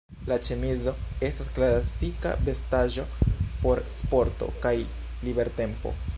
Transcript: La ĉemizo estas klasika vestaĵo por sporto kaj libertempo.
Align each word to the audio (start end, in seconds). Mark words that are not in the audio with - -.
La 0.29 0.35
ĉemizo 0.45 0.93
estas 1.27 1.51
klasika 1.57 2.31
vestaĵo 2.47 3.07
por 3.67 3.83
sporto 3.99 4.53
kaj 4.67 4.77
libertempo. 5.29 5.99